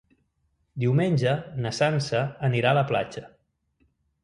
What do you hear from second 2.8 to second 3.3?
la platja.